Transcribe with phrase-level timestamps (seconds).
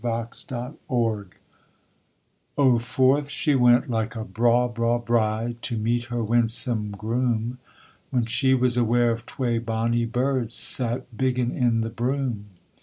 [0.01, 0.47] SCOTCH
[0.89, 1.31] SONG
[2.57, 7.59] Oh, forth she went like a braw, braw bride To meet her winsome groom,
[8.09, 12.47] When she was aware of twa bonny birds Sat biggin' in the broom.